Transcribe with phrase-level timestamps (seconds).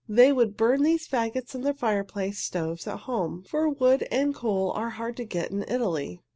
[0.09, 4.71] They would burn these fagots in their fireplace stoves at home, for wood and coal
[4.71, 6.23] are hard to get in Italy.